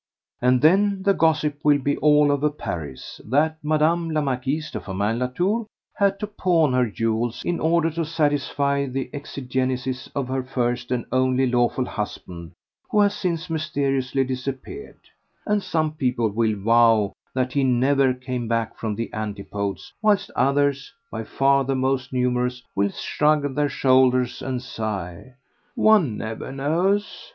And 0.41 0.63
then 0.63 1.03
the 1.03 1.13
gossip 1.13 1.59
will 1.63 1.77
be 1.77 1.95
all 1.97 2.31
over 2.31 2.49
Paris 2.49 3.21
that 3.23 3.59
Mme. 3.61 4.09
la 4.09 4.21
Marquise 4.21 4.71
de 4.71 4.79
Firmin 4.79 5.19
Latour 5.19 5.67
had 5.93 6.19
to 6.21 6.25
pawn 6.25 6.73
her 6.73 6.89
jewels 6.89 7.43
in 7.45 7.59
order 7.59 7.91
to 7.91 8.03
satisfy 8.03 8.87
the 8.87 9.11
exigencies 9.13 10.09
of 10.15 10.27
her 10.27 10.41
first 10.41 10.89
and 10.89 11.05
only 11.11 11.45
lawful 11.45 11.85
husband 11.85 12.53
who 12.89 12.99
has 12.99 13.13
since 13.13 13.47
mysteriously 13.47 14.23
disappeared; 14.23 14.97
and 15.45 15.61
some 15.61 15.91
people 15.91 16.29
will 16.31 16.55
vow 16.57 17.13
that 17.35 17.53
he 17.53 17.63
never 17.63 18.11
came 18.11 18.47
back 18.47 18.75
from 18.79 18.95
the 18.95 19.13
Antipodes, 19.13 19.93
whilst 20.01 20.31
others—by 20.35 21.23
far 21.23 21.63
the 21.63 21.75
most 21.75 22.11
numerous—will 22.11 22.89
shrug 22.89 23.53
their 23.53 23.69
shoulders 23.69 24.41
and 24.41 24.63
sigh: 24.63 25.35
'One 25.75 26.17
never 26.17 26.51
knows! 26.51 27.29